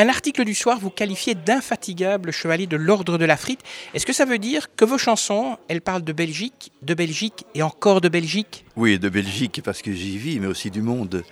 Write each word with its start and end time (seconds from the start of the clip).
Un 0.00 0.08
article 0.08 0.46
du 0.46 0.54
soir 0.54 0.78
vous 0.80 0.88
qualifiez 0.88 1.34
d'infatigable 1.34 2.30
chevalier 2.30 2.66
de 2.66 2.78
l'ordre 2.78 3.18
de 3.18 3.26
la 3.26 3.36
frite. 3.36 3.60
Est-ce 3.92 4.06
que 4.06 4.14
ça 4.14 4.24
veut 4.24 4.38
dire 4.38 4.74
que 4.74 4.86
vos 4.86 4.96
chansons, 4.96 5.58
elles 5.68 5.82
parlent 5.82 6.04
de 6.04 6.14
Belgique, 6.14 6.72
de 6.80 6.94
Belgique 6.94 7.44
et 7.54 7.62
encore 7.62 8.00
de 8.00 8.08
Belgique? 8.08 8.64
Oui, 8.76 8.98
de 8.98 9.10
Belgique 9.10 9.60
parce 9.62 9.82
que 9.82 9.92
j'y 9.92 10.16
vis, 10.16 10.40
mais 10.40 10.46
aussi 10.46 10.70
du 10.70 10.80
monde. 10.80 11.22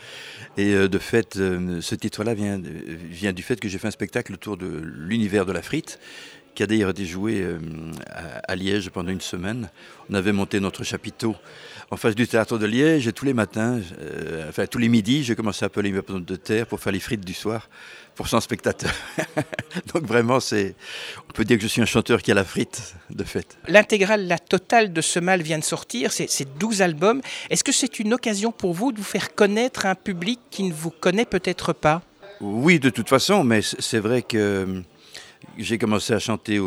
Et 0.58 0.74
euh, 0.74 0.86
de 0.86 0.98
fait, 0.98 1.38
euh, 1.38 1.80
ce 1.80 1.94
titre-là 1.94 2.34
vient, 2.34 2.60
vient 2.60 3.32
du 3.32 3.42
fait 3.42 3.58
que 3.58 3.70
j'ai 3.70 3.78
fait 3.78 3.88
un 3.88 3.90
spectacle 3.90 4.34
autour 4.34 4.59
de 4.59 4.66
l'univers 4.85 5.46
de 5.46 5.53
la 5.53 5.62
frite 5.62 5.98
qui 6.59 6.64
a 6.64 6.66
d'ailleurs 6.66 6.90
été 6.90 7.06
joué 7.06 7.46
à, 8.48 8.56
Liège 8.56 8.90
pendant 8.90 9.11
une 9.12 9.20
semaine. 9.20 9.70
On 10.11 10.14
avait 10.14 10.32
monté 10.32 10.58
notre 10.58 10.82
chapiteau 10.82 11.36
en 11.93 11.96
face 11.96 12.16
du 12.16 12.27
théâtre 12.27 12.58
de 12.58 12.66
Liège 12.66 13.07
et 13.07 13.12
tous 13.12 13.25
les 13.25 13.32
matins, 13.32 13.80
euh, 14.00 14.48
enfin 14.48 14.66
tous 14.66 14.79
les 14.79 14.89
midis, 14.89 15.22
j'ai 15.22 15.36
commencé 15.36 15.64
à 15.64 15.66
appeler 15.66 15.93
mes 15.93 16.02
pommes 16.02 16.25
de 16.25 16.34
terre 16.34 16.66
pour 16.66 16.80
faire 16.80 16.93
les 16.93 16.98
frites 16.98 17.25
du 17.25 17.32
soir 17.32 17.68
pour 18.16 18.26
100 18.26 18.40
spectateurs. 18.40 18.93
Donc 19.94 20.02
vraiment, 20.02 20.40
c'est, 20.40 20.75
on 21.29 21.32
peut 21.32 21.44
dire 21.44 21.58
que 21.58 21.62
je 21.62 21.68
suis 21.68 21.81
un 21.81 21.86
chanteur 21.86 22.22
qui 22.22 22.32
a 22.32 22.34
la 22.34 22.44
frite, 22.44 22.96
de 23.09 23.22
fait. 23.22 23.56
L'intégrale, 23.68 24.26
la 24.26 24.40
totale 24.40 24.93
de 24.93 25.00
ce 25.00 25.20
mal 25.20 25.43
vient 25.43 25.61
de 25.61 25.64
sortir, 25.64 26.11
c'est 26.11 26.59
12 26.59 26.82
albums. 26.82 27.20
Est-ce 27.50 27.62
que 27.62 27.70
c'est 27.70 28.00
une 28.00 28.12
occasion 28.14 28.50
pour 28.50 28.75
vous 28.75 28.90
de 28.90 28.98
vous 28.98 29.04
faire 29.04 29.32
connaître 29.32 29.86
un 29.86 29.95
public 29.95 30.40
qui 30.50 30.64
ne 30.64 30.72
vous 30.72 30.90
connaît 30.90 31.25
peut-être 31.25 31.72
pas? 31.72 32.03
Oui, 32.41 32.81
de 32.81 32.91
toute 32.91 33.09
façon, 33.09 33.45
mais 33.45 33.61
c'est 33.62 34.00
vrai 34.00 34.22
que 34.22 34.83
j'ai 35.58 35.77
commencé 35.78 36.12
à 36.12 36.19
chanter, 36.19 36.61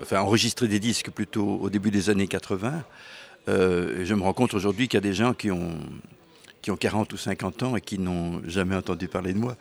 enfin 0.00 0.20
enregistrer 0.20 0.68
des 0.68 0.78
disques 0.78 1.10
plutôt 1.10 1.58
au 1.60 1.68
début 1.68 1.90
des 1.90 2.10
années 2.10 2.28
80. 2.28 2.84
Euh, 3.48 4.04
je 4.04 4.14
me 4.14 4.22
rends 4.22 4.32
compte 4.32 4.54
aujourd'hui 4.54 4.88
qu'il 4.88 4.96
y 4.96 5.02
a 5.02 5.08
des 5.08 5.14
gens 5.14 5.34
qui 5.34 5.50
ont, 5.50 5.78
qui 6.62 6.70
ont 6.70 6.76
40 6.76 7.12
ou 7.12 7.16
50 7.16 7.62
ans 7.64 7.76
et 7.76 7.80
qui 7.80 7.98
n'ont 7.98 8.40
jamais 8.46 8.76
entendu 8.76 9.08
parler 9.08 9.32
de 9.32 9.38
moi. 9.38 9.56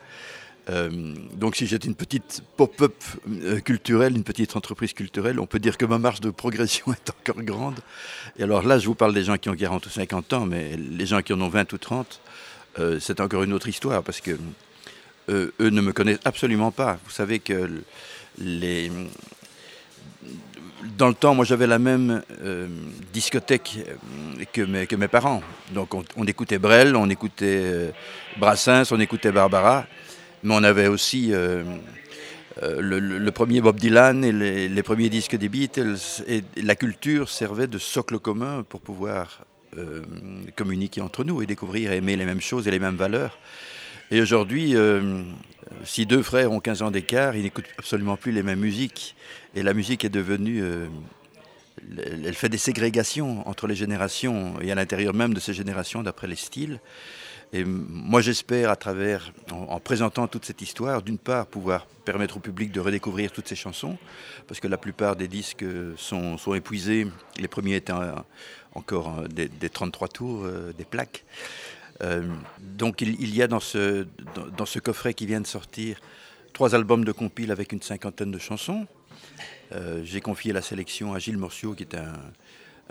Euh, 0.69 1.15
donc 1.33 1.55
si 1.55 1.65
j'étais 1.65 1.87
une 1.87 1.95
petite 1.95 2.43
pop-up 2.55 2.93
euh, 3.27 3.59
culturelle, 3.59 4.15
une 4.15 4.23
petite 4.23 4.55
entreprise 4.55 4.93
culturelle, 4.93 5.39
on 5.39 5.47
peut 5.47 5.57
dire 5.57 5.77
que 5.77 5.85
ma 5.85 5.97
marge 5.97 6.21
de 6.21 6.29
progression 6.29 6.85
est 6.93 7.09
encore 7.09 7.41
grande. 7.41 7.79
Et 8.37 8.43
alors 8.43 8.61
là, 8.61 8.77
je 8.77 8.85
vous 8.85 8.95
parle 8.95 9.15
des 9.15 9.23
gens 9.23 9.37
qui 9.37 9.49
ont 9.49 9.55
40 9.55 9.85
ou 9.87 9.89
50 9.89 10.33
ans, 10.33 10.45
mais 10.45 10.77
les 10.77 11.05
gens 11.07 11.23
qui 11.23 11.33
en 11.33 11.41
ont 11.41 11.49
20 11.49 11.73
ou 11.73 11.77
30, 11.77 12.21
c'est 13.01 13.19
encore 13.19 13.43
une 13.43 13.51
autre 13.51 13.67
histoire 13.67 14.03
parce 14.03 14.21
que 14.21 14.37
eux 15.29 15.51
ne 15.59 15.81
me 15.81 15.91
connaissent 15.91 16.21
absolument 16.23 16.71
pas. 16.71 16.97
Vous 17.03 17.11
savez 17.11 17.39
que 17.39 17.69
les... 18.39 18.91
Dans 20.97 21.09
le 21.09 21.13
temps, 21.13 21.35
moi 21.35 21.43
j'avais 21.45 21.67
la 21.67 21.79
même 21.79 22.21
euh, 22.41 22.67
discothèque 23.11 23.79
euh, 24.39 24.43
que 24.51 24.61
mes, 24.95 25.07
parents. 25.07 25.41
Donc 25.73 25.93
on, 25.93 26.25
écoutait 26.25 26.57
Brel, 26.57 26.95
on 26.95 27.09
écoutait 27.09 27.61
euh, 27.63 27.91
Brassens, 28.37 28.91
on 28.91 28.99
écoutait 28.99 29.31
Barbara, 29.31 29.85
mais 30.43 30.53
on 30.55 30.63
avait 30.63 30.87
aussi 30.87 31.33
le, 32.61 33.29
premier 33.31 33.59
Bob 33.61 33.77
Dylan 33.77 34.23
et 34.23 34.31
les, 34.31 34.83
premiers 34.83 35.09
disques 35.09 35.35
des 35.35 35.49
Beatles. 35.49 35.97
Et 36.27 36.43
la 36.55 36.75
culture 36.75 37.29
servait 37.29 37.67
de 37.67 37.77
socle 37.77 38.19
commun 38.19 38.63
pour 38.67 38.79
pouvoir 38.79 39.41
communiquer 40.55 41.01
entre 41.01 41.23
nous 41.25 41.41
et 41.41 41.45
découvrir 41.45 41.91
et 41.91 41.97
aimer 41.97 42.15
les 42.15 42.25
mêmes 42.25 42.41
choses 42.41 42.67
et 42.67 42.71
les 42.71 42.79
mêmes 42.79 42.95
valeurs. 42.95 43.37
Et 44.11 44.21
aujourd'hui, 44.21 44.75
si 45.83 46.05
deux 46.05 46.23
frères 46.23 46.51
ont 46.51 46.59
15 46.59 46.81
ans 46.81 46.91
d'écart, 46.91 47.35
ils 47.35 47.43
n'écoutent 47.43 47.69
absolument 47.77 48.17
plus 48.17 48.31
les 48.31 48.43
mêmes 48.43 48.59
musiques. 48.59 49.15
Et 49.55 49.63
la 49.63 49.73
musique 49.73 50.05
est 50.05 50.09
devenue... 50.09 50.61
Euh, 50.63 50.87
elle 51.97 52.33
fait 52.33 52.49
des 52.49 52.57
ségrégations 52.57 53.47
entre 53.47 53.65
les 53.65 53.75
générations 53.75 54.59
et 54.61 54.69
à 54.69 54.75
l'intérieur 54.75 55.13
même 55.13 55.33
de 55.33 55.39
ces 55.39 55.53
générations 55.53 56.03
d'après 56.03 56.27
les 56.27 56.35
styles. 56.35 56.79
Et 57.53 57.63
moi, 57.63 58.21
j'espère, 58.21 58.69
à 58.69 58.75
travers, 58.75 59.31
en, 59.49 59.79
présentant 59.79 60.27
toute 60.27 60.45
cette 60.45 60.61
histoire, 60.61 61.01
d'une 61.01 61.17
part, 61.17 61.47
pouvoir 61.47 61.87
permettre 62.05 62.37
au 62.37 62.39
public 62.41 62.71
de 62.71 62.81
redécouvrir 62.81 63.31
toutes 63.31 63.47
ces 63.47 63.55
chansons, 63.55 63.97
parce 64.45 64.59
que 64.59 64.67
la 64.67 64.77
plupart 64.77 65.15
des 65.15 65.27
disques 65.27 65.65
sont, 65.95 66.37
épuisés, 66.53 67.07
les 67.39 67.47
premiers 67.47 67.77
étant 67.77 68.01
encore 68.75 69.23
des, 69.29 69.47
des 69.47 69.69
33 69.69 70.07
tours, 70.09 70.43
euh, 70.43 70.73
des 70.77 70.85
plaques. 70.85 71.23
Euh, 72.01 72.23
donc 72.59 73.01
il, 73.01 73.35
y 73.35 73.41
a 73.41 73.47
dans 73.47 73.59
ce, 73.59 74.05
coffret 74.79 75.13
qui 75.13 75.25
vient 75.25 75.41
de 75.41 75.47
sortir 75.47 75.99
trois 76.53 76.75
albums 76.75 77.03
de 77.03 77.11
compile 77.11 77.51
avec 77.51 77.71
une 77.71 77.81
cinquantaine 77.81 78.31
de 78.31 78.39
chansons. 78.39 78.87
Euh, 79.73 80.01
j'ai 80.03 80.21
confié 80.21 80.53
la 80.53 80.61
sélection 80.61 81.13
à 81.13 81.19
Gilles 81.19 81.37
Morciot, 81.37 81.73
qui 81.73 81.83
est 81.83 81.95
un, 81.95 82.13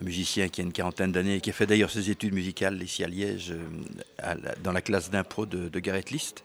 musicien 0.00 0.48
qui 0.48 0.60
a 0.60 0.64
une 0.64 0.72
quarantaine 0.72 1.10
d'années 1.10 1.36
et 1.36 1.40
qui 1.40 1.50
a 1.50 1.52
fait 1.52 1.66
d'ailleurs 1.66 1.90
ses 1.90 2.08
études 2.08 2.32
musicales 2.32 2.80
ici 2.80 3.02
à 3.02 3.08
Liège, 3.08 3.52
euh, 3.52 4.34
dans 4.62 4.70
la 4.70 4.80
classe 4.80 5.10
d'impro 5.10 5.44
de, 5.44 5.68
de, 5.68 5.80
Gareth 5.80 6.10
List, 6.10 6.44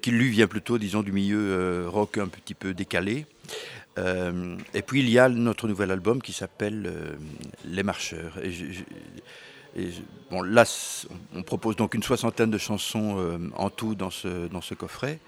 qui 0.00 0.10
lui 0.10 0.30
vient 0.30 0.48
plutôt, 0.48 0.78
disons, 0.78 1.02
du 1.02 1.12
milieu 1.12 1.86
rock 1.88 2.16
un 2.18 2.26
petit 2.26 2.54
peu 2.54 2.72
décalé. 2.72 3.26
et 3.98 4.82
puis 4.82 5.00
il 5.00 5.10
y 5.10 5.18
a 5.18 5.28
notre 5.28 5.68
nouvel 5.68 5.90
album 5.90 6.22
qui 6.22 6.32
s'appelle 6.32 6.90
Les 7.66 7.82
Marcheurs. 7.82 8.38
Bon, 10.30 10.42
là, 10.42 10.64
on 11.34 11.42
propose 11.42 11.76
donc 11.76 11.94
une 11.94 12.02
soixantaine 12.02 12.50
de 12.50 12.58
chansons 12.58 13.16
euh, 13.18 13.38
en 13.56 13.70
tout 13.70 13.94
dans 13.94 14.10
ce, 14.10 14.48
dans 14.48 14.60
ce 14.60 14.74
coffret, 14.74 15.20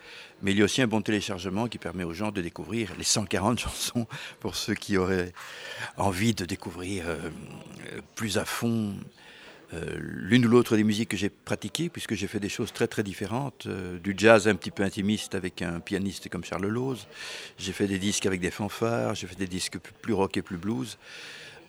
mais 0.42 0.52
il 0.52 0.58
y 0.58 0.62
a 0.62 0.64
aussi 0.64 0.82
un 0.82 0.86
bon 0.86 1.02
téléchargement 1.02 1.68
qui 1.68 1.78
permet 1.78 2.04
aux 2.04 2.12
gens 2.12 2.30
de 2.30 2.40
découvrir 2.40 2.92
les 2.98 3.04
140 3.04 3.58
chansons 3.60 4.06
pour 4.40 4.56
ceux 4.56 4.74
qui 4.74 4.96
auraient 4.96 5.32
envie 5.96 6.34
de 6.34 6.44
découvrir 6.44 7.04
euh, 7.06 7.30
plus 8.14 8.38
à 8.38 8.44
fond 8.44 8.94
euh, 9.72 9.84
l'une 10.00 10.46
ou 10.46 10.48
l'autre 10.48 10.76
des 10.76 10.82
musiques 10.82 11.10
que 11.10 11.16
j'ai 11.16 11.30
pratiquées, 11.30 11.88
puisque 11.88 12.14
j'ai 12.14 12.26
fait 12.26 12.40
des 12.40 12.48
choses 12.48 12.72
très 12.72 12.88
très 12.88 13.02
différentes, 13.02 13.68
du 13.68 14.14
jazz 14.16 14.48
un 14.48 14.56
petit 14.56 14.72
peu 14.72 14.82
intimiste 14.82 15.34
avec 15.34 15.62
un 15.62 15.80
pianiste 15.80 16.28
comme 16.28 16.44
Charles 16.44 16.66
Lose, 16.66 17.06
j'ai 17.56 17.72
fait 17.72 17.86
des 17.86 17.98
disques 17.98 18.26
avec 18.26 18.40
des 18.40 18.50
fanfares, 18.50 19.14
j'ai 19.14 19.28
fait 19.28 19.38
des 19.38 19.46
disques 19.46 19.78
plus 20.02 20.12
rock 20.12 20.36
et 20.36 20.42
plus 20.42 20.56
blues. 20.56 20.98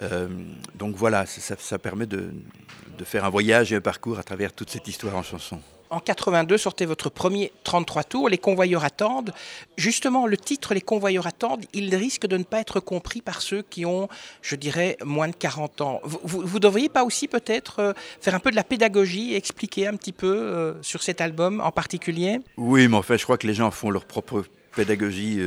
Euh, 0.02 0.28
donc 0.76 0.96
voilà, 0.96 1.26
ça, 1.26 1.78
permet 1.80 2.06
de, 2.06 2.32
faire 3.04 3.26
un 3.26 3.30
voyage 3.30 3.74
et 3.74 3.76
un 3.76 3.82
parcours 3.82 4.20
à 4.20 4.24
travers 4.24 4.54
toute 4.54 4.70
cette 4.70 4.88
histoire 4.88 5.16
en 5.16 5.24
chanson. 5.24 5.60
En 5.90 6.00
82, 6.00 6.58
sortez 6.58 6.86
votre 6.86 7.10
premier 7.10 7.52
33 7.66 8.04
tours, 8.06 8.30
Les 8.30 8.38
convoyeurs 8.38 8.86
attendent. 8.86 9.34
Justement, 9.76 10.26
le 10.26 10.38
titre 10.38 10.74
Les 10.74 10.82
convoyeurs 10.82 11.28
attendent, 11.28 11.66
il 11.74 11.94
risque 11.94 12.28
de 12.28 12.38
ne 12.38 12.44
pas 12.44 12.62
être 12.62 12.80
compris 12.80 13.22
par 13.22 13.42
ceux 13.42 13.62
qui 13.64 13.86
ont, 13.86 14.08
je 14.42 14.56
dirais, 14.56 14.98
moins 15.04 15.28
de 15.28 15.36
40 15.36 15.82
ans. 15.82 16.00
Vous 16.04 16.44
ne 16.44 16.60
devriez 16.60 16.88
pas 16.88 17.04
aussi 17.04 17.28
peut-être 17.28 17.80
euh, 17.80 17.94
faire 18.22 18.36
un 18.36 18.40
peu 18.40 18.52
de 18.52 18.56
la 18.56 18.64
pédagogie, 18.64 19.36
expliquer 19.36 19.88
un 19.88 19.98
petit 19.98 20.14
peu 20.14 20.34
euh, 20.34 20.82
sur 20.82 21.04
cet 21.04 21.20
album 21.20 21.60
en 21.60 21.72
particulier? 21.72 22.40
Oui, 22.56 22.88
mais 22.88 22.96
en 22.96 23.02
fait, 23.02 23.18
je 23.18 23.24
crois 23.24 23.38
que 23.38 23.48
les 23.48 23.56
gens 23.56 23.70
font 23.72 23.90
leur 23.90 24.06
propre 24.06 24.46
pédagogie 24.74 25.42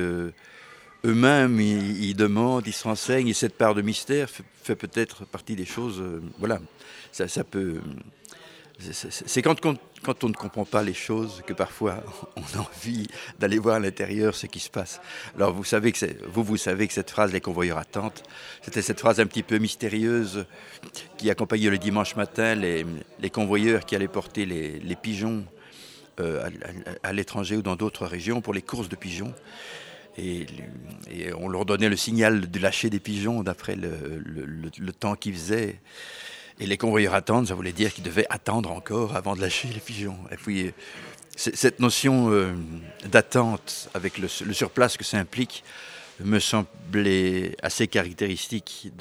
eux-mêmes, 1.04 1.60
ils, 1.60 2.15
demandent, 2.15 2.66
ils 2.66 2.72
se 2.72 2.84
renseignent, 2.84 3.28
et 3.28 3.34
cette 3.34 3.56
part 3.56 3.75
de 3.75 3.82
mystère 3.82 4.28
fait, 4.31 4.75
peut-être 4.75 5.25
partie 5.26 5.54
des 5.54 5.66
choses. 5.66 6.00
Euh, 6.00 6.22
voilà, 6.38 6.60
ça, 7.12 7.28
ça 7.28 7.44
peut. 7.44 7.81
C'est 8.81 9.41
quand, 9.41 9.64
on 9.64 10.28
ne 10.28 10.32
comprend 10.32 10.64
pas 10.64 10.82
les 10.82 10.94
choses 10.94 11.43
que 11.47 11.53
parfois 11.53 12.03
on 12.37 12.59
a 12.59 12.62
envie 12.62 13.06
d'aller 13.38 13.59
voir 13.59 13.76
à 13.76 13.78
l'intérieur 13.78 14.34
ce 14.34 14.47
qui 14.47 14.59
se 14.59 14.69
passe. 14.69 15.00
Alors 15.37 15.53
vous 15.53 15.62
savez 15.62 15.93
que 15.93 16.06
vous, 16.26 16.43
vous 16.43 16.56
savez 16.56 16.88
que 16.88 16.93
cette 16.93 17.10
phrase, 17.10 17.32
les 17.32 17.41
convoyeurs 17.41 17.78
attendent, 17.78 18.12
c'était 18.62 18.82
cette 18.82 18.98
phrase 18.98 19.20
un 19.20 19.26
petit 19.26 19.44
peu 19.44 19.59
mystérieuse 19.59 20.44
qui 21.16 21.31
accompagnait 21.31 21.70
le 21.70 21.78
dimanche 21.78 22.16
matin 22.16 22.56
les, 22.56 22.84
les 23.20 23.31
convoyeurs 23.31 23.87
qui 23.87 23.94
allaient 23.94 24.09
porter 24.09 24.44
les, 24.44 24.81
les 24.81 24.97
pigeons 24.97 25.44
euh, 26.20 26.48
à 27.03 27.12
l'étranger 27.12 27.56
ou 27.56 27.62
dans 27.62 27.76
d'autres 27.76 28.06
régions 28.06 28.41
pour 28.41 28.54
les 28.54 28.62
courses 28.62 28.88
de 28.88 28.97
pigeons. 28.97 29.34
Et, 30.16 30.47
on 31.38 31.48
leur 31.48 31.64
donnait 31.64 31.88
le 31.88 31.97
signal 31.97 32.50
de 32.50 32.58
lâcher 32.58 32.91
des 32.91 33.00
pigeons 33.00 33.42
d'après 33.42 33.76
le, 33.76 34.92
temps 34.92 35.16
qu'ils 35.16 35.34
faisaient. 35.34 35.80
Et 36.60 36.66
les 36.66 36.76
convoyeurs 36.76 37.14
attendent, 37.14 37.48
ça 37.48 37.54
voulait 37.54 37.72
dire 37.72 37.92
qu'ils 37.92 38.04
devaient 38.04 38.26
attendre 38.30 38.70
encore 38.70 39.16
avant 39.16 39.34
de 39.34 39.41
lâcher 39.41 39.69
les 39.75 39.80
pigeons. 39.80 40.19
Et 40.30 40.36
puis, 40.36 40.72
cette 41.36 41.80
notion 41.80 42.30
euh, 42.30 42.52
d'attente 43.06 43.88
avec 43.94 44.19
le, 44.19 44.28
surplace 44.28 44.96
que 44.96 45.05
ça 45.05 45.19
implique 45.19 45.64
me 46.20 46.38
semblait 46.38 47.56
assez 47.60 47.88
caractéristique 47.88 48.93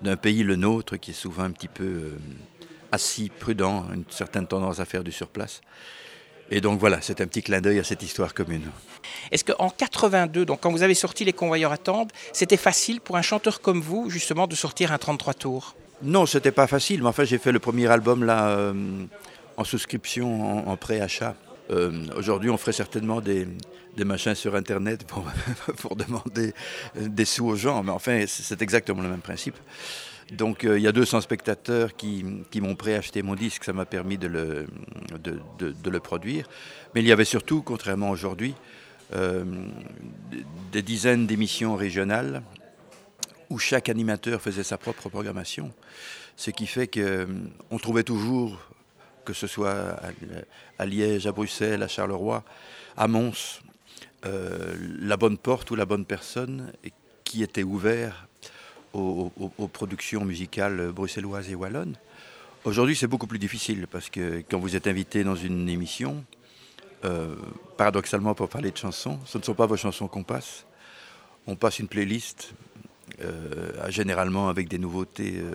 d'un 0.00 0.16
pays, 0.16 0.42
le 0.42 0.56
nôtre, 0.56 0.96
qui 0.96 1.10
est 1.10 1.14
souvent 1.14 1.42
un 1.42 1.50
petit 1.50 1.68
peu 1.68 1.84
euh, 1.84 2.18
assis, 2.90 3.30
prudent, 3.38 3.86
une 3.92 4.04
certaine 4.08 4.46
tendance 4.46 4.80
à 4.80 4.86
faire 4.86 5.04
du 5.04 5.12
surplace. 5.12 5.60
Et 6.50 6.60
donc 6.60 6.80
voilà, 6.80 7.00
c'est 7.00 7.20
un 7.20 7.26
petit 7.26 7.42
clin 7.42 7.60
d'œil 7.60 7.78
à 7.78 7.84
cette 7.84 8.02
histoire 8.02 8.34
commune. 8.34 8.70
Est-ce 9.30 9.44
qu'en 9.44 9.70
82, 9.70 10.44
donc 10.44 10.60
quand 10.60 10.72
vous 10.72 10.82
avez 10.82 10.94
sorti 10.94 11.24
Les 11.24 11.32
Convoyeurs 11.32 11.72
attendent, 11.72 12.10
c'était 12.32 12.56
facile 12.56 13.00
pour 13.00 13.16
un 13.16 13.22
chanteur 13.22 13.60
comme 13.60 13.80
vous, 13.80 14.10
justement, 14.10 14.46
de 14.46 14.56
sortir 14.56 14.92
un 14.92 14.98
33 14.98 15.34
tours? 15.34 15.76
Non, 16.02 16.26
c'était 16.26 16.50
pas 16.50 16.66
facile, 16.66 17.02
mais 17.02 17.08
enfin 17.08 17.24
j'ai 17.24 17.38
fait 17.38 17.52
le 17.52 17.58
premier 17.58 17.86
album 17.86 18.24
là 18.24 18.48
euh, 18.48 18.72
en 19.56 19.64
souscription, 19.64 20.68
en, 20.68 20.76
pré-achat. 20.76 21.36
Euh, 21.70 22.06
aujourd'hui, 22.16 22.50
on 22.50 22.56
ferait 22.56 22.72
certainement 22.72 23.20
des, 23.20 23.46
machins 23.98 24.34
sur 24.34 24.56
Internet 24.56 25.04
pour, 25.04 25.24
pour, 25.76 25.94
demander 25.94 26.54
des 26.96 27.26
sous 27.26 27.46
aux 27.46 27.56
gens, 27.56 27.82
mais 27.82 27.92
enfin, 27.92 28.24
c'est 28.26 28.62
exactement 28.62 29.02
le 29.02 29.08
même 29.10 29.20
principe. 29.20 29.56
Donc 30.30 30.64
euh, 30.64 30.78
il 30.78 30.82
y 30.82 30.88
a 30.88 30.92
200 30.92 31.20
spectateurs 31.22 31.96
qui, 31.96 32.24
m'ont 32.60 32.76
préacheté 32.76 33.22
mon 33.22 33.34
disque, 33.34 33.64
ça 33.64 33.72
m'a 33.72 33.84
permis 33.84 34.18
de 34.18 34.28
le, 34.28 36.00
produire. 36.00 36.46
Mais 36.94 37.00
il 37.00 37.06
y 37.06 37.12
avait 37.12 37.24
surtout, 37.24 37.62
contrairement 37.62 38.10
aujourd'hui, 38.10 38.54
des 40.70 40.82
dizaines 40.82 41.26
d'émissions 41.26 41.74
régionales 41.74 42.42
où 43.48 43.58
chaque 43.58 43.88
animateur 43.88 44.40
faisait 44.40 44.62
sa 44.62 44.78
propre 44.78 45.08
programmation. 45.08 45.72
Ce 46.36 46.52
qui 46.52 46.68
fait 46.68 46.86
qu'on 46.86 47.78
trouvait 47.78 48.04
toujours, 48.04 48.70
que 49.24 49.32
ce 49.32 49.48
soit 49.48 49.96
à, 50.78 50.86
Liège, 50.86 51.26
à 51.26 51.32
Bruxelles, 51.32 51.82
à 51.82 51.88
Charleroi, 51.88 52.44
à 52.96 53.08
Mons, 53.08 53.60
la 54.22 55.16
bonne 55.16 55.38
porte 55.38 55.72
ou 55.72 55.74
la 55.74 55.86
bonne 55.86 56.04
personne 56.04 56.72
qui 57.24 57.42
était 57.42 57.64
ouvert 57.64 58.28
aux, 58.92 59.30
productions 59.72 60.24
musicales 60.24 60.92
bruxelloises 60.92 61.50
et 61.50 61.54
wallonnes. 61.54 61.96
Aujourd'hui, 62.64 62.94
c'est 62.94 63.06
beaucoup 63.06 63.26
plus 63.26 63.38
difficile 63.38 63.86
parce 63.90 64.10
que 64.10 64.42
quand 64.50 64.58
vous 64.58 64.76
êtes 64.76 64.86
invité 64.86 65.24
dans 65.24 65.36
une 65.36 65.68
émission, 65.68 66.24
euh, 67.04 67.34
paradoxalement 67.76 68.34
pour 68.34 68.48
parler 68.48 68.70
de 68.70 68.76
chansons, 68.76 69.18
ce 69.24 69.38
ne 69.38 69.42
sont 69.42 69.54
pas 69.54 69.66
vos 69.66 69.76
chansons 69.76 70.08
qu'on 70.08 70.24
passe. 70.24 70.66
On 71.46 71.56
passe 71.56 71.78
une 71.78 71.88
playlist, 71.88 72.52
euh, 73.22 73.90
généralement 73.90 74.48
avec 74.50 74.68
des 74.68 74.78
nouveautés 74.78 75.34
euh, 75.36 75.54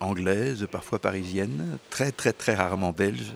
anglaises, 0.00 0.66
parfois 0.70 0.98
parisiennes, 0.98 1.78
très 1.90 2.10
très 2.10 2.32
très 2.32 2.54
rarement 2.54 2.92
belges. 2.92 3.34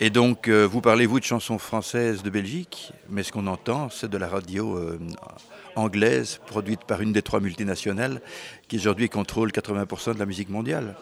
Et 0.00 0.10
donc, 0.10 0.48
vous 0.48 0.80
parlez, 0.80 1.06
vous, 1.06 1.20
de 1.20 1.24
chansons 1.24 1.58
françaises 1.58 2.22
de 2.22 2.30
Belgique, 2.30 2.92
mais 3.08 3.22
ce 3.22 3.32
qu'on 3.32 3.46
entend, 3.46 3.90
c'est 3.90 4.10
de 4.10 4.18
la 4.18 4.28
radio 4.28 4.98
anglaise 5.76 6.40
produite 6.46 6.84
par 6.84 7.00
une 7.00 7.12
des 7.12 7.22
trois 7.22 7.40
multinationales 7.40 8.20
qui 8.68 8.76
aujourd'hui 8.76 9.08
contrôle 9.08 9.50
80% 9.50 10.14
de 10.14 10.18
la 10.18 10.26
musique 10.26 10.48
mondiale. 10.48 10.96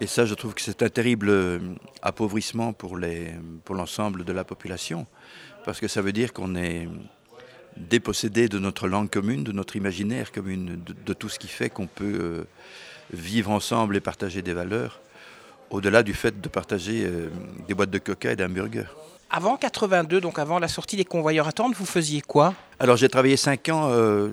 Et 0.00 0.06
ça, 0.06 0.24
je 0.24 0.34
trouve 0.34 0.54
que 0.54 0.60
c'est 0.60 0.82
un 0.82 0.88
terrible 0.88 1.28
euh, 1.28 1.58
appauvrissement 2.02 2.72
pour, 2.72 2.96
l'ensemble 2.96 4.24
de 4.24 4.32
la 4.32 4.44
population, 4.44 5.06
parce 5.64 5.80
que 5.80 5.88
ça 5.88 6.02
veut 6.02 6.12
dire 6.12 6.32
qu'on 6.32 6.54
est 6.54 6.88
dépossédé 7.76 8.48
de 8.48 8.58
notre 8.58 8.86
langue 8.86 9.10
commune, 9.10 9.42
de 9.42 9.52
notre 9.52 9.74
imaginaire 9.74 10.30
commune, 10.30 10.80
de, 11.04 11.12
tout 11.12 11.28
ce 11.28 11.38
qui 11.38 11.48
fait 11.48 11.68
qu'on 11.68 11.88
peut 11.88 12.18
euh, 12.20 12.44
vivre 13.12 13.50
ensemble 13.50 13.96
et 13.96 14.00
partager 14.00 14.40
des 14.40 14.52
valeurs, 14.52 15.00
au-delà 15.70 16.02
du 16.02 16.14
fait 16.14 16.40
de 16.40 16.48
partager 16.48 17.04
euh, 17.04 17.28
des 17.66 17.74
boîtes 17.74 17.90
de 17.90 17.98
coca 17.98 18.32
et 18.32 18.36
d'hamburgers. 18.36 18.86
Avant 19.30 19.58
82, 19.58 20.22
donc 20.22 20.38
avant 20.38 20.58
la 20.58 20.68
sortie 20.68 20.96
des 20.96 21.04
convoyeurs 21.04 21.48
à 21.48 21.52
vous 21.74 21.84
faisiez 21.84 22.22
quoi? 22.22 22.54
Alors 22.78 22.96
j'ai 22.96 23.10
travaillé 23.10 23.36
5 23.36 23.68
ans, 23.68 23.88
euh, 23.90 24.30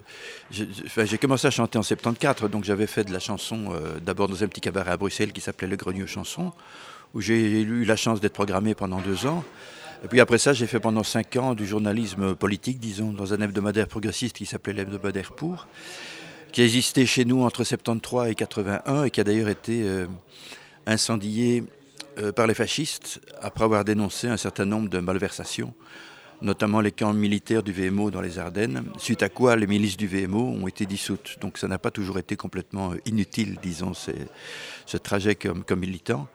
j'ai 0.51 1.17
commencé 1.17 1.47
à 1.47 1.51
chanter 1.51 1.77
en 1.77 1.83
74, 1.83 2.49
donc 2.49 2.63
j'avais 2.63 2.87
fait 2.87 3.03
de 3.03 3.11
la 3.11 3.19
chanson 3.19 3.73
euh, 3.73 3.99
d'abord 3.99 4.29
dans 4.29 4.41
un 4.41 4.47
petit 4.47 4.61
cabaret 4.61 4.91
à 4.91 4.97
Bruxelles 4.97 5.33
qui 5.33 5.41
s'appelait 5.41 5.67
Le 5.67 5.75
Grenier 5.75 6.07
Chanson, 6.07 6.53
où 7.13 7.19
j'ai 7.19 7.61
eu 7.61 7.83
la 7.83 7.97
chance 7.97 8.21
d'être 8.21 8.33
programmé 8.33 8.73
pendant 8.73 9.01
deux 9.01 9.25
ans. 9.25 9.43
Et 10.05 10.07
puis 10.07 10.21
après 10.21 10.37
ça, 10.37 10.53
j'ai 10.53 10.67
fait 10.67 10.79
pendant 10.79 11.03
5 11.03 11.35
ans 11.37 11.55
du 11.55 11.65
journalisme 11.65 12.35
politique, 12.35 12.79
disons, 12.79 13.11
dans 13.11 13.33
un 13.33 13.41
hebdomadaire 13.41 13.87
progressiste 13.87 14.37
qui 14.37 14.45
s'appelait 14.45 14.73
l'hebdomadaire 14.73 15.33
Pour, 15.33 15.67
qui 16.53 16.61
a 16.61 16.63
existé 16.63 17.05
chez 17.05 17.25
nous 17.25 17.43
entre 17.43 17.65
73 17.65 18.31
et 18.31 18.35
81 18.35 19.03
et 19.03 19.11
qui 19.11 19.19
a 19.19 19.25
d'ailleurs 19.25 19.49
été 19.49 19.83
euh, 19.83 20.05
incendié 20.85 21.63
euh, 22.17 22.31
par 22.31 22.47
les 22.47 22.53
fascistes 22.53 23.19
après 23.41 23.65
avoir 23.65 23.83
dénoncé 23.83 24.27
un 24.27 24.37
certain 24.37 24.65
nombre 24.65 24.89
de 24.89 24.99
malversations, 24.99 25.73
notamment 26.41 26.79
les 26.79 26.91
camps 26.91 27.13
militaires 27.13 27.63
du 27.63 27.73
VMO 27.73 28.11
dans 28.11 28.21
les 28.21 28.39
Ardennes, 28.39 28.85
suite 28.97 29.23
à 29.23 29.29
quoi 29.29 29.55
les 29.55 29.67
milices 29.67 29.97
du 29.97 30.07
VMO 30.07 30.39
ont 30.39 30.67
été 30.67 30.85
dissoutes. 30.85 31.37
Donc 31.41 31.57
ça 31.57 31.67
n'a 31.67 31.77
pas 31.77 31.91
toujours 31.91 32.17
été 32.17 32.35
complètement 32.35 32.93
euh, 32.93 33.01
inutile, 33.05 33.57
disons, 33.61 33.93
ce 33.93 34.97
trajet 34.97 35.35
comme, 35.35 35.63
militant. 35.77 36.27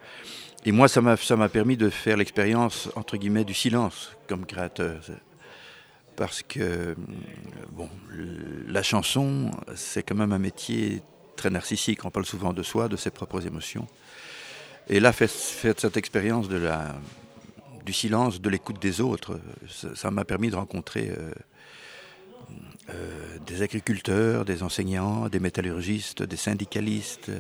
Et 0.67 0.73
moi, 0.73 0.89
ça 0.89 1.01
m'a 1.01 1.49
permis 1.49 1.79
de 1.79 1.89
faire 1.89 2.19
l'expérience, 2.19 2.91
entre 2.95 3.17
guillemets, 3.17 3.45
du 3.45 3.55
silence 3.55 4.11
comme 4.29 4.45
créateur. 4.45 5.01
Parce 6.17 6.43
que, 6.43 6.61
euh, 6.61 6.95
bon, 7.73 7.89
la 8.69 8.83
chanson, 8.83 9.51
c'est 9.75 10.03
quand 10.03 10.15
même 10.15 10.33
un 10.33 10.39
métier 10.39 11.01
très 11.37 11.49
narcissique. 11.49 12.05
On 12.05 12.11
parle 12.11 12.27
souvent 12.27 12.53
de 12.53 12.63
soi, 12.63 12.89
de 12.89 12.97
ses 12.97 13.09
propres 13.09 13.47
émotions. 13.47 13.87
Et 14.93 14.99
là, 14.99 15.13
faire, 15.13 15.31
cette 15.31 15.97
expérience 15.97 16.49
du 16.49 17.93
silence, 17.93 18.41
de 18.41 18.51
l'écoute 18.51 18.83
des 18.83 19.01
autres, 19.01 19.39
ça 19.95 20.11
m'a 20.11 20.25
permis 20.25 20.51
de 20.51 20.57
rencontrer 20.57 21.13
euh, 21.17 21.31
euh, 22.91 23.39
des 23.47 23.63
agriculteurs, 23.63 24.45
des 24.45 24.65
enseignants, 24.65 25.29
des 25.29 25.39
métallurgistes, 25.39 26.25
des 26.25 26.37
syndicalistes, 26.37 27.31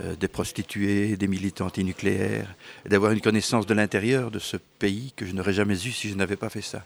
euh, 0.00 0.16
des 0.16 0.28
prostituées, 0.28 1.18
des 1.18 1.28
militants 1.28 1.66
antinucléaires, 1.66 2.54
d'avoir 2.86 3.12
une 3.12 3.20
connaissance 3.20 3.66
de 3.66 3.74
l'intérieur 3.74 4.30
de 4.30 4.38
ce 4.38 4.56
pays 4.56 5.12
que 5.14 5.26
je 5.26 5.34
n'aurais 5.34 5.52
jamais 5.52 5.74
eu 5.74 5.92
si 5.92 6.08
je 6.08 6.14
n'avais 6.14 6.36
pas 6.36 6.48
fait 6.48 6.62
ça. 6.62 6.82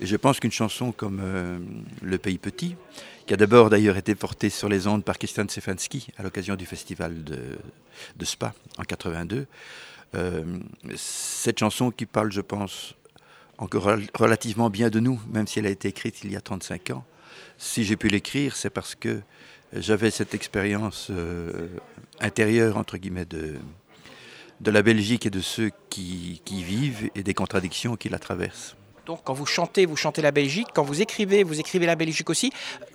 Et 0.00 0.06
je 0.06 0.16
pense 0.16 0.40
qu'une 0.40 0.52
chanson 0.52 0.92
comme 0.92 1.20
euh, 1.22 1.58
Le 2.02 2.18
Pays 2.18 2.38
Petit, 2.38 2.76
qui 3.26 3.34
a 3.34 3.36
d'abord 3.36 3.70
d'ailleurs 3.70 3.96
été 3.96 4.14
portée 4.14 4.50
sur 4.50 4.68
les 4.68 4.86
ondes 4.86 5.04
par 5.04 5.18
Christian 5.18 5.46
Stefanski 5.48 6.08
à 6.16 6.22
l'occasion 6.22 6.56
du 6.56 6.66
festival 6.66 7.22
de, 7.24 8.24
Spa 8.24 8.54
en 8.78 8.82
82, 8.82 9.46
euh, 10.14 10.58
cette 10.96 11.58
chanson 11.58 11.90
qui 11.90 12.06
parle, 12.06 12.32
je 12.32 12.40
pense, 12.40 12.94
encore 13.58 13.96
relativement 14.14 14.70
bien 14.70 14.90
de 14.90 14.98
nous, 14.98 15.20
même 15.30 15.46
si 15.46 15.58
elle 15.58 15.66
a 15.66 15.70
été 15.70 15.88
écrite 15.88 16.24
il 16.24 16.32
y 16.32 16.36
a 16.36 16.40
35 16.40 16.90
ans, 16.90 17.04
si 17.58 17.84
j'ai 17.84 17.96
pu 17.96 18.08
l'écrire, 18.08 18.56
c'est 18.56 18.70
parce 18.70 18.94
que 18.94 19.20
j'avais 19.72 20.10
cette 20.10 20.34
expérience 20.34 21.08
euh, 21.10 21.68
intérieure, 22.20 22.76
entre 22.76 22.98
guillemets, 22.98 23.24
de, 23.24 23.54
de 24.60 24.70
la 24.70 24.82
Belgique 24.82 25.26
et 25.26 25.30
de 25.30 25.40
ceux 25.40 25.70
qui, 25.90 26.42
qui 26.44 26.62
vivent 26.62 27.10
et 27.14 27.22
des 27.22 27.34
contradictions 27.34 27.96
qui 27.96 28.08
la 28.08 28.18
traversent. 28.18 28.76
Donc 29.06 29.20
quand 29.24 29.34
vous 29.34 29.46
chantez, 29.46 29.86
vous 29.86 29.96
chantez 29.96 30.22
la 30.22 30.30
Belgique. 30.30 30.68
Quand 30.74 30.84
vous 30.84 31.02
écrivez, 31.02 31.42
vous 31.42 31.58
écrivez 31.58 31.86
la 31.86 31.96
Belgique 31.96 32.30
aussi. 32.30 32.52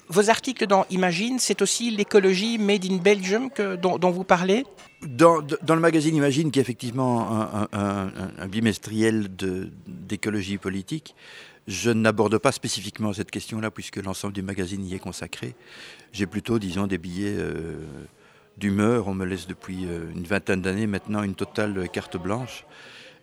Vos 0.07 0.29
articles 0.29 0.65
dans 0.67 0.85
Imagine, 0.89 1.37
c'est 1.39 1.61
aussi 1.61 1.91
l'écologie 1.91 2.57
made 2.57 2.85
in 2.85 2.97
Belgium 2.97 3.49
dont, 3.81 4.11
vous 4.11 4.23
parlez? 4.23 4.65
Dans, 5.01 5.41
le 5.41 5.79
magazine 5.79 6.15
Imagine, 6.15 6.49
qui 6.49 6.59
est 6.59 6.61
effectivement 6.61 7.67
un, 7.71 8.11
un, 8.37 8.47
bimestriel 8.47 9.27
d'écologie 9.85 10.57
politique, 10.57 11.13
je 11.67 11.91
n'aborde 11.91 12.37
pas 12.37 12.53
spécifiquement 12.53 13.11
cette 13.11 13.29
question-là, 13.29 13.69
puisque 13.71 13.97
l'ensemble 13.97 14.33
du 14.33 14.41
magazine 14.41 14.85
y 14.85 14.95
est 14.95 14.99
consacré. 14.99 15.53
J'ai 16.13 16.25
plutôt, 16.25 16.59
disons, 16.59 16.87
des 16.87 16.97
billets 16.97 17.35
euh, 17.37 17.75
d'humeur. 18.57 19.09
On 19.09 19.13
me 19.13 19.25
laisse 19.25 19.47
depuis 19.47 19.85
euh, 19.85 20.09
une 20.15 20.23
vingtaine 20.23 20.61
d'années 20.61 20.87
maintenant 20.87 21.23
une 21.23 21.35
totale 21.35 21.89
carte 21.89 22.15
blanche. 22.15 22.63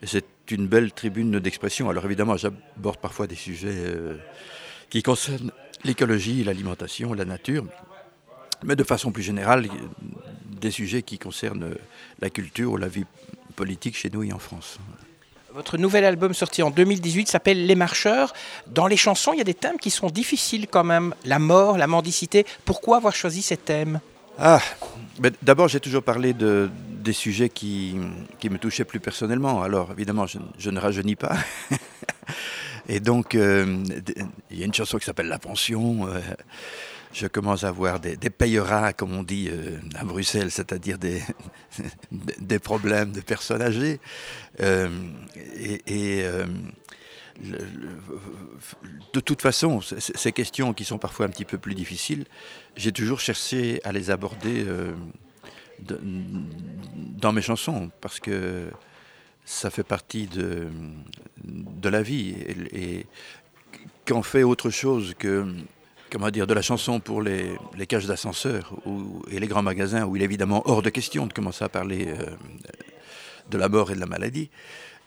C'est 0.06 0.24
une 0.50 0.66
belle 0.66 0.92
tribune 0.92 1.38
d'expression. 1.38 1.88
Alors 1.90 2.04
évidemment, 2.04 2.36
j'aborde 2.36 2.98
parfois 2.98 3.26
des 3.26 3.34
sujets 3.34 3.68
euh, 3.72 4.16
qui 4.90 5.02
concernent 5.02 5.52
l'écologie, 5.84 6.44
l'alimentation, 6.44 7.14
la 7.14 7.24
nature, 7.24 7.64
mais 8.62 8.76
de 8.76 8.84
façon 8.84 9.12
plus 9.12 9.22
générale, 9.22 9.68
des 10.60 10.70
sujets 10.70 11.02
qui 11.02 11.18
concernent 11.18 11.74
la 12.20 12.30
culture 12.30 12.72
ou 12.72 12.76
la 12.76 12.88
vie 12.88 13.04
politique 13.56 13.96
chez 13.96 14.10
nous 14.10 14.22
et 14.22 14.32
en 14.32 14.38
France. 14.38 14.78
Votre 15.54 15.78
nouvel 15.78 16.04
album 16.04 16.34
sorti 16.34 16.62
en 16.62 16.70
2018 16.70 17.28
s'appelle 17.28 17.66
Les 17.66 17.76
Marcheurs. 17.76 18.32
Dans 18.66 18.88
les 18.88 18.96
chansons, 18.96 19.32
il 19.32 19.38
y 19.38 19.40
a 19.40 19.44
des 19.44 19.54
thèmes 19.54 19.78
qui 19.78 19.90
sont 19.90 20.08
difficiles 20.08 20.66
quand 20.66 20.82
même. 20.82 21.14
La 21.24 21.38
mort, 21.38 21.78
la 21.78 21.86
mendicité. 21.86 22.44
Pourquoi 22.64 22.96
avoir 22.96 23.14
choisi 23.14 23.40
ces 23.40 23.56
thèmes? 23.56 24.00
Ah, 24.38 24.60
d'abord 25.42 25.68
j'ai 25.68 25.78
toujours 25.78 26.02
parlé 26.02 26.32
de, 26.32 26.68
des 27.04 27.12
sujets 27.12 27.48
qui, 27.48 27.94
me 28.44 28.58
touchaient 28.58 28.84
plus 28.84 28.98
personnellement. 28.98 29.62
Alors 29.62 29.92
évidemment, 29.92 30.26
je, 30.26 30.70
ne 30.70 30.80
rajeunis 30.80 31.16
pas. 31.16 31.36
Et 32.88 33.00
donc, 33.00 33.34
euh, 33.34 33.82
il 34.50 34.58
y 34.58 34.62
a 34.62 34.66
une 34.66 34.74
chanson 34.74 34.98
qui 34.98 35.06
s'appelle 35.06 35.28
La 35.28 35.38
pension. 35.38 36.06
Euh, 36.08 36.20
je 37.12 37.26
commence 37.28 37.64
à 37.64 37.68
avoir 37.68 38.00
des, 38.00 38.16
des 38.16 38.28
payeras, 38.28 38.92
comme 38.92 39.14
on 39.14 39.22
dit 39.22 39.48
euh, 39.50 39.78
à 39.94 40.04
Bruxelles, 40.04 40.50
c'est-à-dire 40.50 40.98
des, 40.98 41.22
des 42.40 42.58
problèmes 42.58 43.12
de 43.12 43.20
personnes 43.20 43.62
âgées. 43.62 44.00
et, 44.58 46.24
de 49.12 49.20
toute 49.20 49.42
façon, 49.42 49.80
ces 49.80 50.32
questions 50.32 50.72
qui 50.72 50.84
sont 50.84 50.98
parfois 50.98 51.26
un 51.26 51.30
petit 51.30 51.44
peu 51.44 51.58
plus 51.58 51.74
difficiles, 51.74 52.24
j'ai 52.76 52.92
toujours 52.92 53.20
cherché 53.20 53.80
à 53.84 53.92
les 53.92 54.10
aborder 54.10 54.64
dans 55.80 57.32
mes 57.32 57.42
chansons, 57.42 57.90
parce 58.00 58.20
que 58.20 58.70
ça 59.44 59.70
fait 59.70 59.84
partie 59.84 60.26
de, 60.26 60.68
la 61.82 62.02
vie. 62.02 62.34
Et, 62.72 63.06
quand 64.06 64.22
fait 64.22 64.42
autre 64.42 64.68
chose 64.68 65.14
que 65.18 65.46
comment 66.10 66.30
dire, 66.30 66.46
de 66.46 66.54
la 66.54 66.62
chanson 66.62 67.00
pour 67.00 67.22
les, 67.22 67.56
les 67.76 67.86
cages 67.86 68.06
d'ascenseur 68.06 68.74
et 69.30 69.40
les 69.40 69.46
grands 69.48 69.62
magasins, 69.62 70.04
où 70.04 70.14
il 70.14 70.22
est 70.22 70.26
évidemment 70.26 70.62
hors 70.66 70.82
de 70.82 70.90
question 70.90 71.26
de 71.26 71.32
commencer 71.32 71.64
à 71.64 71.68
parler 71.68 72.06
euh, 72.08 72.36
de 73.50 73.58
la 73.58 73.68
mort 73.68 73.90
et 73.90 73.94
de 73.94 74.00
la 74.00 74.06
maladie. 74.06 74.50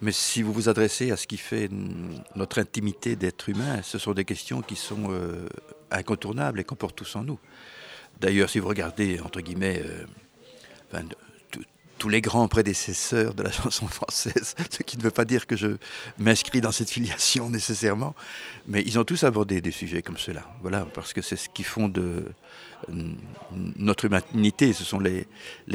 Mais 0.02 0.12
si 0.12 0.44
vous 0.44 0.54
vous 0.54 0.70
adressez 0.70 1.12
à 1.12 1.18
ce 1.18 1.26
qui 1.26 1.38
fait 1.38 1.70
notre 2.36 2.60
intimité 2.60 3.16
d'être 3.16 3.50
humain, 3.50 3.82
ce 3.82 3.98
sont 3.98 4.14
des 4.14 4.26
questions 4.26 4.62
qui 4.62 4.76
sont 4.76 5.12
euh, 5.12 5.48
incontournables 5.90 6.60
et 6.60 6.64
qu'on 6.64 6.76
porte 6.76 6.96
tous 6.96 7.16
en 7.16 7.24
nous. 7.24 7.40
D'ailleurs, 8.20 8.50
si 8.50 8.60
vous 8.60 8.68
regardez, 8.68 9.20
entre 9.20 9.42
guillemets, 9.42 9.82
euh, 9.84 11.02
tous 11.98 12.10
les 12.10 12.22
grands 12.22 12.48
prédécesseurs 12.48 13.34
de 13.34 13.44
la 13.44 13.52
chanson 13.52 13.88
française, 13.88 14.56
ce 14.70 14.84
qui 14.84 14.98
ne 14.98 15.04
veut 15.04 15.12
pas 15.12 15.26
dire 15.26 15.48
que 15.48 15.56
je 15.56 15.78
m'inscris 16.18 16.62
dans 16.62 16.72
cette 16.72 16.90
filiation 16.90 17.50
nécessairement, 17.50 18.16
mais 18.68 18.84
ils 18.86 19.00
ont 19.00 19.04
tous 19.04 19.24
abordé 19.24 19.62
des 19.62 19.72
sujets 19.72 20.02
comme 20.02 20.18
cela, 20.18 20.44
voilà, 20.62 20.86
parce 20.94 21.14
que 21.14 21.22
c'est 21.22 21.36
ce 21.36 21.50
qui 21.50 21.64
font 21.64 21.88
de 21.88 22.26
notre 23.78 24.06
humanité, 24.06 24.74
ce 24.74 24.84
sont 24.84 25.00
les, 25.00 25.28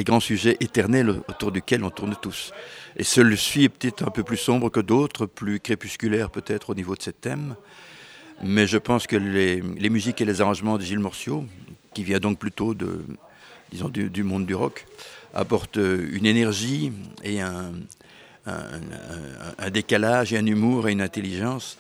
grands 0.04 0.20
sujets 0.20 0.56
éternels 0.60 1.20
autour 1.28 1.50
duquel 1.50 1.82
on 1.84 1.90
tourne 1.90 2.14
tous. 2.20 2.52
Et 2.96 3.04
celui-ci 3.04 3.64
est 3.64 3.68
peut-être 3.68 4.06
un 4.06 4.10
peu 4.10 4.22
plus 4.22 4.36
sombre 4.36 4.70
que 4.70 4.80
d'autres, 4.80 5.26
plus 5.26 5.60
crépusculaire 5.60 6.30
peut-être 6.30 6.70
au 6.70 6.74
niveau 6.74 6.94
de 6.94 7.02
ces 7.02 7.12
thèmes, 7.12 7.56
mais 8.42 8.66
je 8.66 8.78
pense 8.78 9.06
que 9.06 9.16
les, 9.16 9.60
musiques 9.90 10.20
et 10.20 10.24
les 10.24 10.40
arrangements 10.40 10.78
de 10.78 10.82
Gilles 10.82 10.98
Morciot, 10.98 11.44
qui 11.94 12.04
vient 12.04 12.18
donc 12.18 12.38
plutôt 12.38 12.74
de, 12.74 13.04
disons, 13.70 13.88
du 13.88 14.22
monde 14.22 14.46
du 14.46 14.54
rock, 14.54 14.86
apporte 15.34 15.76
une 15.76 16.26
énergie 16.26 16.92
et 17.22 17.40
un, 17.40 17.72
un, 18.46 18.52
un, 18.52 19.66
un, 19.66 19.70
décalage 19.70 20.32
et 20.32 20.38
un 20.38 20.46
humour 20.46 20.88
et 20.88 20.92
une 20.92 21.00
intelligence 21.00 21.78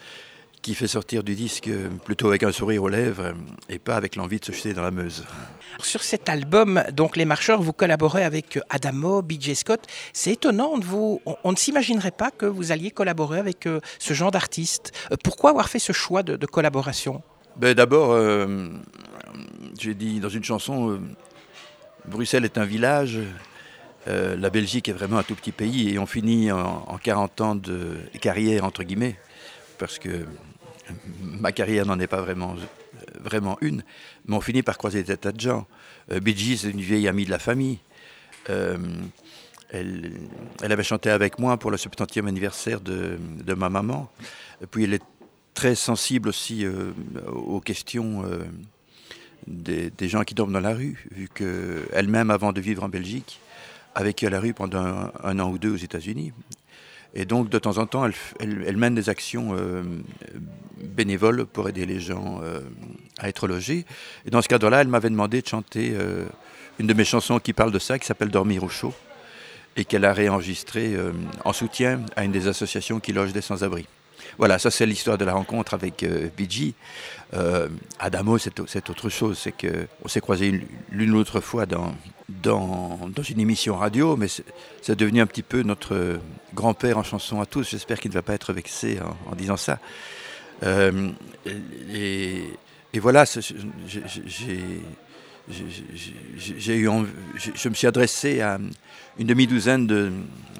qui 0.62 0.74
fait 0.74 0.86
sortir 0.86 1.24
du 1.24 1.34
disque 1.34 1.68
plutôt 2.04 2.28
avec 2.28 2.44
un 2.44 2.52
sourire 2.52 2.84
aux 2.84 2.88
lèvres 2.88 3.34
et 3.68 3.80
pas 3.80 3.96
avec 3.96 4.14
l'envie 4.14 4.38
de 4.38 4.44
se 4.44 4.52
jeter 4.52 4.72
dans 4.72 4.82
la 4.82 4.92
Meuse. 4.92 5.24
Sur 5.80 6.02
cet 6.02 6.28
album, 6.28 6.82
donc 6.92 7.16
Les 7.16 7.24
Marcheurs, 7.24 7.60
vous 7.60 7.72
collaborez 7.72 8.22
avec 8.22 8.60
Adamo, 8.70 9.22
BJ 9.22 9.54
Scott. 9.54 9.80
C'est 10.12 10.32
étonnant, 10.32 10.78
vous, 10.78 11.20
on, 11.26 11.36
on 11.42 11.50
ne 11.50 11.56
s'imaginerait 11.56 12.12
pas 12.12 12.30
que 12.30 12.46
vous 12.46 12.70
alliez 12.70 12.92
collaborer 12.92 13.40
avec 13.40 13.66
euh, 13.66 13.80
ce 13.98 14.14
genre 14.14 14.30
d'artiste. 14.30 14.92
Euh, 15.10 15.16
pourquoi 15.22 15.50
avoir 15.50 15.68
fait 15.68 15.80
ce 15.80 15.92
choix 15.92 16.22
de, 16.22 16.36
de 16.36 16.46
collaboration? 16.46 17.22
Ben 17.56 17.74
D'abord, 17.74 18.12
euh, 18.12 18.68
j'ai 19.78 19.94
dit 19.94 20.20
dans 20.20 20.28
une 20.28 20.44
chanson, 20.44 20.90
euh, 20.92 21.00
Bruxelles 22.06 22.44
est 22.44 22.58
un 22.58 22.64
village, 22.64 23.18
euh, 24.08 24.36
la 24.36 24.50
Belgique 24.50 24.88
est 24.88 24.92
vraiment 24.92 25.18
un 25.18 25.22
tout 25.22 25.34
petit 25.34 25.52
pays 25.52 25.94
et 25.94 25.98
on 25.98 26.06
finit 26.06 26.50
en, 26.50 26.84
en 26.88 26.98
40 26.98 27.40
ans 27.40 27.54
de 27.54 27.98
carrière, 28.20 28.64
entre 28.64 28.82
guillemets, 28.82 29.16
parce 29.78 29.98
que 29.98 30.26
ma 31.20 31.52
carrière 31.52 31.86
n'en 31.86 31.98
est 32.00 32.06
pas 32.06 32.20
vraiment, 32.20 32.56
vraiment 33.20 33.56
une, 33.60 33.82
mais 34.26 34.36
on 34.36 34.40
finit 34.40 34.62
par 34.62 34.78
croiser 34.78 35.02
des 35.02 35.16
tas 35.16 35.32
de 35.32 35.40
gens. 35.40 35.66
Euh, 36.10 36.20
c'est 36.24 36.70
une 36.70 36.80
vieille 36.80 37.08
amie 37.08 37.24
de 37.24 37.30
la 37.30 37.38
famille. 37.38 37.78
Euh, 38.50 38.76
elle, 39.70 40.20
avait 40.60 40.82
chanté 40.82 41.10
avec 41.10 41.38
moi 41.38 41.56
pour 41.56 41.70
le 41.70 41.76
70e 41.76 42.26
anniversaire 42.26 42.80
de, 42.80 43.18
ma 43.54 43.70
maman. 43.70 44.10
Puis 44.70 44.84
elle 44.84 44.94
est 44.94 45.02
très 45.54 45.74
sensible 45.74 46.28
aussi 46.28 46.64
euh, 46.64 46.92
aux 47.26 47.60
questions 47.60 48.24
euh, 48.24 48.44
des, 49.46 50.08
gens 50.08 50.22
qui 50.22 50.34
dorment 50.34 50.52
dans 50.52 50.60
la 50.60 50.74
rue, 50.74 51.06
vu 51.10 51.28
qu'elle-même, 51.32 52.30
avant 52.30 52.52
de 52.52 52.60
vivre 52.60 52.82
en 52.82 52.88
Belgique, 52.88 53.40
a 53.94 54.02
vécu 54.02 54.26
à 54.26 54.30
la 54.30 54.40
rue 54.40 54.54
pendant 54.54 55.10
un, 55.22 55.38
an 55.38 55.50
ou 55.50 55.58
deux 55.58 55.72
aux 55.72 55.76
États-Unis. 55.76 56.32
Et 57.14 57.24
donc, 57.24 57.50
de 57.50 57.58
temps 57.58 57.78
en 57.78 57.86
temps, 57.86 58.08
elle, 58.40 58.76
mène 58.76 58.94
des 58.94 59.10
actions 59.10 59.54
euh, 59.54 59.82
bénévoles 60.82 61.44
pour 61.44 61.68
aider 61.68 61.84
les 61.84 62.00
gens 62.00 62.40
euh, 62.42 62.60
à 63.18 63.28
être 63.28 63.46
logés. 63.46 63.84
Et 64.24 64.30
dans 64.30 64.40
ce 64.40 64.48
cadre-là, 64.48 64.80
elle 64.80 64.88
m'avait 64.88 65.10
demandé 65.10 65.42
de 65.42 65.46
chanter 65.46 65.92
euh, 65.94 66.24
une 66.78 66.86
de 66.86 66.94
mes 66.94 67.04
chansons 67.04 67.38
qui 67.38 67.52
parle 67.52 67.70
de 67.70 67.78
ça, 67.78 67.98
qui 67.98 68.06
s'appelle 68.06 68.30
Dormir 68.30 68.64
au 68.64 68.68
chaud, 68.70 68.94
et 69.76 69.84
qu'elle 69.84 70.06
a 70.06 70.12
réenregistrée 70.12 70.96
en 71.44 71.52
soutien 71.52 72.00
à 72.16 72.24
une 72.24 72.32
des 72.32 72.46
associations 72.46 73.00
qui 73.00 73.12
logent 73.12 73.32
des 73.32 73.40
sans-abri. 73.40 73.86
Voilà, 74.38 74.58
ça 74.58 74.70
c'est 74.70 74.86
l'histoire 74.86 75.18
de 75.18 75.24
la 75.24 75.34
rencontre 75.34 75.74
avec 75.74 76.02
euh, 76.02 76.28
BG. 76.36 76.74
Euh, 77.34 77.68
Adamo, 77.98 78.38
c'est 78.38 78.90
autre 78.90 79.08
chose, 79.08 79.38
c'est 79.38 79.52
qu'on 79.52 80.08
s'est 80.08 80.20
croisés 80.20 80.66
l'une 80.90 81.10
ou 81.10 81.14
l'autre 81.14 81.40
fois 81.40 81.66
dans, 81.66 81.94
dans, 82.28 82.98
dans, 83.14 83.22
une 83.22 83.40
émission 83.40 83.76
radio, 83.76 84.16
mais 84.16 84.28
c'est 84.28 84.96
devenu 84.96 85.20
un 85.20 85.26
petit 85.26 85.42
peu 85.42 85.62
notre 85.62 86.20
grand-père 86.54 86.98
en 86.98 87.02
chanson 87.02 87.40
à 87.40 87.46
tous. 87.46 87.70
J'espère 87.70 88.00
qu'il 88.00 88.10
ne 88.10 88.14
va 88.14 88.22
pas 88.22 88.34
être 88.34 88.52
vexé 88.52 88.98
en, 89.30 89.34
disant 89.34 89.56
ça. 89.56 89.78
Euh, 90.62 91.10
et, 91.92 93.00
voilà, 93.00 93.24
j'ai 93.26 93.42
eu, 96.76 96.88
je 97.36 97.68
me 97.68 97.74
suis 97.74 97.86
adressé 97.86 98.40
à 98.40 98.58
une 99.18 99.26
demi-douzaine 99.26 99.86
de, 99.86 100.12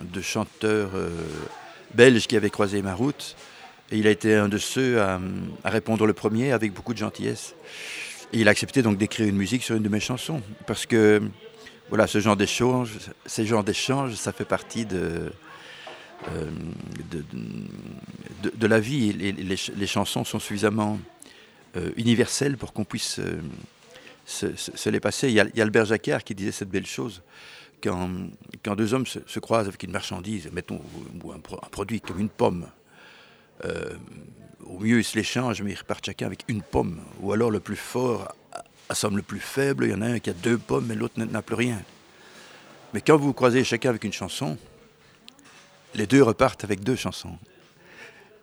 de, 0.03 0.21
chanteurs 0.21 0.91
euh, 0.95 1.11
belges 1.95 2.27
qui 2.27 2.37
avaient 2.37 2.51
croisé 2.51 2.83
ma 2.83 2.95
route. 2.95 3.37
Et 3.93 3.99
il 3.99 4.07
a 4.07 4.11
été 4.11 4.35
un 4.35 4.49
de 4.49 4.57
ceux 4.57 5.03
à, 5.03 5.21
répondre 5.67 6.07
le 6.07 6.15
premier 6.15 6.53
avec 6.53 6.73
beaucoup 6.73 6.95
de 6.95 6.99
gentillesse. 6.99 7.55
Et 8.33 8.41
il 8.41 8.49
a 8.49 8.51
accepté 8.51 8.81
donc 8.81 8.97
d'écrire 8.97 9.29
une 9.29 9.37
musique 9.37 9.63
sur 9.63 9.77
une 9.77 9.83
de 9.83 9.89
mes 9.91 10.01
chansons. 10.01 10.41
Parce 10.67 10.87
que 10.87 11.21
voilà, 11.91 12.07
ce 12.07 12.19
genre 12.19 12.35
d'échange, 12.35 12.97
d'échanges, 13.67 14.15
ça 14.15 14.33
fait 14.33 14.47
partie 14.47 14.87
de, 14.87 15.31
euh, 16.31 16.51
de, 18.55 18.67
la 18.67 18.81
vie. 18.81 19.13
Les, 19.13 19.87
chansons 19.87 20.25
sont 20.25 20.39
suffisamment 20.39 20.99
euh, 21.77 21.91
universelles 21.99 22.57
pour 22.57 22.73
qu'on 22.73 22.87
puisse 22.87 23.19
euh, 23.19 23.43
se, 24.25 24.89
les 24.89 25.01
passer. 25.01 25.29
Il 25.29 25.35
y, 25.35 25.41
a, 25.41 25.63
Albert 25.63 25.85
Jacquard 25.85 26.25
qui 26.25 26.35
disait 26.35 26.53
cette 26.53 26.71
belle 26.71 26.87
chose. 26.87 27.21
Quand, 27.83 28.09
deux 28.75 28.95
hommes 28.95 29.07
se, 29.07 29.19
se, 29.27 29.39
croisent 29.39 29.69
avec 29.69 29.83
une 29.83 29.91
marchandise, 29.91 30.49
mettons 30.51 30.81
un 31.35 31.69
produit 31.69 32.01
comme 32.01 32.21
une 32.21 32.31
pomme, 32.31 32.69
euh, 33.65 33.95
au 34.65 34.79
mieux 34.79 34.99
ils 34.99 35.05
se 35.05 35.17
l'échangent, 35.17 35.63
mais 35.63 35.73
ils 35.73 35.79
repartent 35.79 36.07
chacun 36.07 36.27
avec 36.27 36.45
une 36.49 36.63
pomme. 36.63 37.01
Ou 37.21 37.33
alors 37.33 37.51
le 37.51 37.61
plus 37.61 37.77
fort 37.77 38.35
assomme 38.89 39.17
le 39.17 39.23
plus 39.23 39.41
faible, 39.41 39.87
il 39.87 39.91
y 39.91 39.95
en 39.95 40.03
a 40.03 40.07
un 40.07 40.19
qui 40.19 40.31
a 40.31 40.35
deux 40.35 40.59
pommes 40.59 40.91
et 40.91 40.95
l'autre 40.95 41.19
n'a 41.19 41.43
plus 41.43 41.55
rien. 41.55 41.81
Mais 42.93 43.01
quand 43.01 43.17
vous, 43.17 43.27
vous 43.27 43.33
croisez 43.33 43.65
chacun 43.65 43.91
avec 43.91 44.05
une 44.05 44.13
chanson, 44.13 44.59
les 45.95 46.07
deux 46.07 46.23
repartent 46.23 46.65
avec 46.65 46.81
deux 46.81 46.97
chansons. 46.97 47.39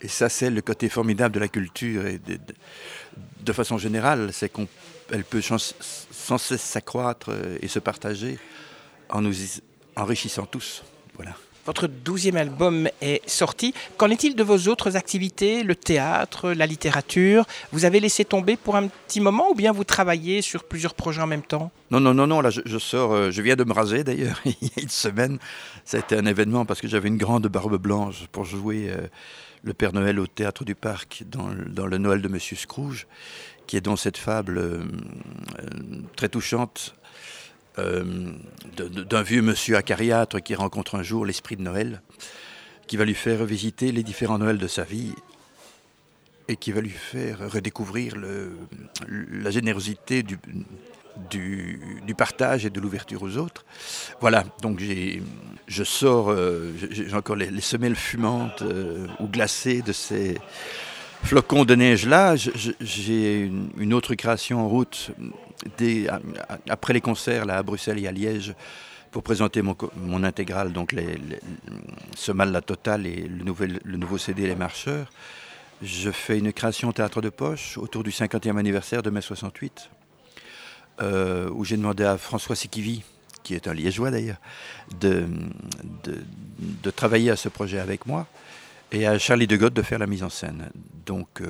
Et 0.01 0.07
ça, 0.07 0.29
c'est 0.29 0.49
le 0.49 0.61
côté 0.61 0.89
formidable 0.89 1.35
de 1.35 1.39
la 1.39 1.49
culture. 1.49 2.03
De, 2.03 2.17
de, 2.17 2.39
de 3.41 3.53
façon 3.53 3.77
générale, 3.77 4.31
c'est 4.31 4.49
qu'elle 4.49 5.23
peut 5.23 5.41
sans 5.41 6.37
cesse 6.37 6.61
s'accroître 6.61 7.31
et 7.61 7.67
se 7.67 7.79
partager 7.79 8.39
en 9.09 9.21
nous 9.21 9.33
enrichissant 9.95 10.45
tous. 10.45 10.83
Voilà. 11.15 11.35
Votre 11.69 11.85
douzième 11.85 12.37
album 12.37 12.89
est 12.99 13.21
sorti. 13.29 13.75
Qu'en 13.95 14.09
est-il 14.09 14.35
de 14.35 14.41
vos 14.41 14.57
autres 14.69 14.95
activités, 14.95 15.61
le 15.61 15.75
théâtre, 15.75 16.49
la 16.49 16.65
littérature? 16.65 17.45
Vous 17.71 17.85
avez 17.85 17.99
laissé 17.99 18.25
tomber 18.25 18.57
pour 18.57 18.75
un 18.75 18.87
petit 18.87 19.21
moment 19.21 19.51
ou 19.51 19.53
bien 19.53 19.71
vous 19.71 19.83
travaillez 19.83 20.41
sur 20.41 20.63
plusieurs 20.63 20.95
projets 20.95 21.21
en 21.21 21.27
même 21.27 21.43
temps? 21.43 21.69
Non, 21.91 21.99
non, 21.99 22.15
non, 22.15 22.25
non. 22.25 22.41
Là, 22.41 22.49
je, 22.49 22.77
sors. 22.79 23.13
Euh, 23.13 23.29
je 23.29 23.43
viens 23.43 23.55
de 23.55 23.63
me 23.63 23.71
raser 23.71 24.03
d'ailleurs 24.03 24.41
il 24.45 24.55
y 24.63 24.71
a 24.79 24.81
une 24.81 24.89
semaine. 24.89 25.37
Ça 25.85 25.97
a 25.97 25.99
été 25.99 26.17
un 26.17 26.25
événement 26.25 26.65
parce 26.65 26.81
que 26.81 26.87
j'avais 26.87 27.07
une 27.07 27.17
grande 27.17 27.45
barbe 27.45 27.77
blanche 27.77 28.25
pour 28.31 28.45
jouer 28.45 28.89
euh, 28.89 29.05
le 29.61 29.75
Père 29.75 29.93
Noël 29.93 30.19
au 30.19 30.25
théâtre 30.25 30.63
du 30.65 30.73
Parc 30.73 31.21
dans, 31.27 31.49
dans 31.67 31.85
le 31.85 31.99
Noël 31.99 32.23
de 32.23 32.29
Monsieur 32.29 32.57
Scrooge, 32.57 33.05
qui 33.67 33.77
est 33.77 33.81
dans 33.81 33.95
cette 33.95 34.17
fable 34.17 34.57
euh, 34.57 34.85
très 36.15 36.29
touchante 36.29 36.95
euh, 37.79 38.03
d'un 38.77 39.21
vieux 39.21 39.41
monsieur 39.41 39.75
acariâtre 39.75 40.41
qui 40.41 40.55
rencontre 40.55 40.95
un 40.95 41.03
jour 41.03 41.25
l'esprit 41.25 41.55
de 41.55 41.61
Noël, 41.61 42.01
qui 42.87 42.97
va 42.97 43.05
lui 43.05 43.13
faire 43.13 43.45
visiter 43.45 43.91
les 43.91 44.03
différents 44.03 44.39
Noëls 44.39 44.57
de 44.57 44.67
sa 44.67 44.83
vie 44.83 45.13
et 46.47 46.55
qui 46.55 46.71
va 46.71 46.81
lui 46.81 46.89
faire 46.89 47.51
redécouvrir 47.51 48.15
la 49.07 49.51
générosité 49.51 50.23
du, 50.23 50.39
partage 52.17 52.65
et 52.65 52.69
de 52.71 52.79
l'ouverture 52.79 53.21
aux 53.21 53.37
autres. 53.37 53.65
Voilà, 54.19 54.43
donc 54.61 54.81
je 55.67 55.83
sors, 55.83 56.31
euh, 56.31 56.71
j'ai 56.89 57.13
encore 57.13 57.35
les, 57.35 57.51
les, 57.51 57.61
semelles 57.61 57.95
fumantes 57.95 58.63
euh, 58.63 59.05
ou 59.19 59.27
glacées 59.27 59.83
de 59.83 59.93
ces 59.93 60.37
flocons 61.23 61.65
de 61.65 61.75
neige 61.75 62.07
là. 62.07 62.35
J'ai 62.35 63.51
une 63.77 63.93
autre 63.93 64.15
création 64.15 64.61
en 64.65 64.67
route 64.67 65.11
après 66.69 66.93
les 66.93 67.01
concerts 67.01 67.45
là, 67.45 67.57
à 67.57 67.63
Bruxelles 67.63 67.99
et 67.99 68.07
à 68.07 68.11
Liège 68.11 68.55
pour 69.11 69.23
présenter 69.23 69.61
mon, 69.61 70.23
intégrale, 70.23 70.71
donc 70.71 70.95
ce 72.15 72.31
mal 72.31 72.51
la 72.51 72.61
totale 72.61 73.07
et 73.07 73.27
le, 73.27 73.43
le 73.83 73.97
nouveau 73.97 74.17
CD 74.17 74.45
Les 74.45 74.55
Marcheurs. 74.55 75.09
Je 75.81 76.11
fais 76.11 76.37
une 76.37 76.51
création 76.51 76.91
théâtre 76.91 77.21
de 77.21 77.29
poche 77.29 77.77
autour 77.77 78.03
du 78.03 78.11
50e 78.11 78.57
anniversaire 78.57 79.01
de 79.01 79.09
mai 79.09 79.21
68, 79.21 79.89
euh, 81.01 81.49
où 81.51 81.63
j'ai 81.63 81.77
demandé 81.77 82.03
à 82.03 82.17
François 82.17 82.55
Sikivi, 82.55 83.03
qui 83.43 83.55
est 83.55 83.67
un 83.67 83.73
liégeois 83.73 84.11
d'ailleurs, 84.11 84.39
de, 84.99 85.25
de, 86.03 86.91
travailler 86.91 87.31
à 87.31 87.37
ce 87.37 87.47
projet 87.47 87.79
avec 87.79 88.05
moi 88.05 88.27
et 88.91 89.05
à 89.05 89.17
Charlie 89.19 89.47
de 89.47 89.55
Gaulle 89.55 89.73
de 89.73 89.81
faire 89.81 89.99
la 89.99 90.07
mise 90.07 90.23
en 90.23 90.29
scène. 90.29 90.69
Donc 91.05 91.41
euh, 91.41 91.47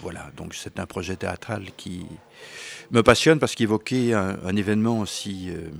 voilà, 0.00 0.30
donc 0.36 0.54
c'est 0.54 0.78
un 0.78 0.86
projet 0.86 1.16
théâtral 1.16 1.66
qui 1.76 2.06
me 2.90 3.02
passionne 3.02 3.38
parce 3.38 3.54
qu'évoquer 3.54 4.14
un, 4.14 4.38
un, 4.44 4.56
événement 4.56 5.00
aussi 5.00 5.50
euh, 5.50 5.70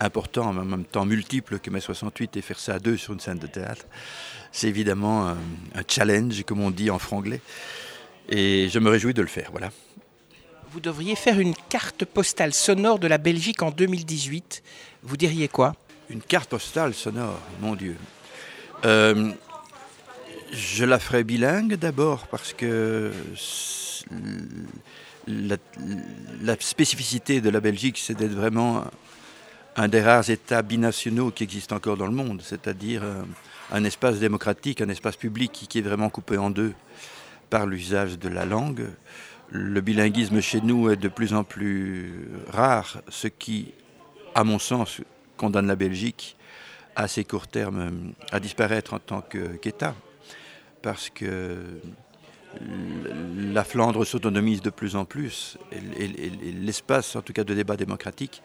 important, 0.00 0.46
en 0.46 0.52
même 0.52 0.84
temps 0.84 1.04
multiple 1.04 1.58
que 1.58 1.70
mai 1.70 1.80
68 1.80 2.36
et 2.36 2.42
faire 2.42 2.58
ça 2.58 2.74
à 2.74 2.78
deux 2.78 2.96
sur 2.96 3.12
une 3.12 3.20
scène 3.20 3.38
de 3.38 3.46
théâtre, 3.46 3.86
c'est 4.50 4.68
évidemment 4.68 5.28
un, 5.28 5.36
un, 5.74 5.82
challenge, 5.86 6.42
comme 6.44 6.60
on 6.60 6.70
dit 6.70 6.90
en 6.90 6.98
franglais, 6.98 7.40
et 8.28 8.68
je 8.68 8.78
me 8.78 8.90
réjouis 8.90 9.14
de 9.14 9.22
le 9.22 9.28
faire. 9.28 9.48
Voilà. 9.50 9.70
Vous 10.72 10.80
devriez 10.80 11.16
faire 11.16 11.38
une 11.38 11.54
carte 11.68 12.04
postale 12.04 12.54
sonore 12.54 12.98
de 12.98 13.06
la 13.06 13.18
Belgique 13.18 13.62
en 13.62 13.70
2018. 13.70 14.62
Vous 15.02 15.16
diriez 15.16 15.48
quoi? 15.48 15.74
Une 16.08 16.22
carte 16.22 16.48
postale 16.50 16.94
sonore, 16.94 17.38
mon 17.60 17.74
Dieu. 17.74 17.96
Euh, 18.84 19.32
je 20.52 20.84
la 20.84 20.98
ferai 20.98 21.24
bilingue 21.24 21.74
d'abord 21.74 22.26
parce 22.28 22.52
que 22.52 23.10
la, 25.26 25.56
spécificité 26.60 27.40
de 27.40 27.48
la 27.48 27.60
Belgique, 27.60 27.98
c'est 27.98 28.14
d'être 28.14 28.34
vraiment 28.34 28.84
un 29.76 29.88
des 29.88 30.02
rares 30.02 30.28
États 30.28 30.62
binationaux 30.62 31.30
qui 31.30 31.44
existent 31.44 31.76
encore 31.76 31.96
dans 31.96 32.06
le 32.06 32.12
monde, 32.12 32.42
c'est-à-dire 32.44 33.02
un, 33.72 33.84
espace 33.84 34.18
démocratique, 34.18 34.82
un 34.82 34.90
espace 34.90 35.16
public 35.16 35.52
qui, 35.52 35.78
est 35.78 35.82
vraiment 35.82 36.10
coupé 36.10 36.36
en 36.36 36.50
deux 36.50 36.74
par 37.48 37.66
l'usage 37.66 38.18
de 38.18 38.28
la 38.28 38.44
langue. 38.44 38.86
Le 39.50 39.80
bilinguisme 39.80 40.40
chez 40.40 40.60
nous 40.60 40.90
est 40.90 40.96
de 40.96 41.08
plus 41.08 41.32
en 41.32 41.44
plus 41.44 42.28
rare, 42.48 43.00
ce 43.08 43.28
qui, 43.28 43.72
à 44.34 44.44
mon 44.44 44.58
sens, 44.58 45.00
condamne 45.38 45.66
la 45.66 45.76
Belgique 45.76 46.36
à 46.94 47.04
assez 47.04 47.24
court 47.24 47.48
terme 47.48 48.12
à 48.30 48.38
disparaître 48.38 48.92
en 48.92 48.98
tant 48.98 49.22
qu'État 49.22 49.94
parce 50.82 51.10
que 51.10 51.56
la 53.36 53.64
Flandre 53.64 54.04
s'autonomise 54.04 54.60
de 54.60 54.70
plus 54.70 54.96
en 54.96 55.04
plus 55.04 55.56
et, 55.70 56.08
l'espace, 56.52 57.16
en 57.16 57.22
tout 57.22 57.32
cas 57.32 57.44
de 57.44 57.54
débat 57.54 57.76
démocratique, 57.76 58.42